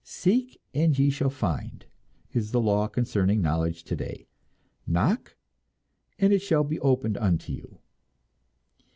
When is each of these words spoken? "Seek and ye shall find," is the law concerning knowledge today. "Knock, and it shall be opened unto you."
"Seek 0.03 0.59
and 0.73 0.97
ye 0.97 1.11
shall 1.11 1.29
find," 1.29 1.85
is 2.33 2.49
the 2.49 2.59
law 2.59 2.87
concerning 2.87 3.39
knowledge 3.39 3.83
today. 3.83 4.25
"Knock, 4.87 5.35
and 6.17 6.33
it 6.33 6.41
shall 6.41 6.63
be 6.63 6.79
opened 6.79 7.19
unto 7.19 7.53
you." 7.53 7.77